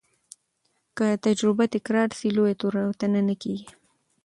[0.97, 3.69] که تجربه تکرار سي، لویه تېروتنه نه کېږي.